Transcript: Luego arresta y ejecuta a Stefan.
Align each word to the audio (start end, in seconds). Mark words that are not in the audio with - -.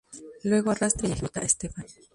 Luego 0.41 0.71
arresta 0.71 1.05
y 1.05 1.11
ejecuta 1.11 1.41
a 1.41 1.47
Stefan. 1.47 1.85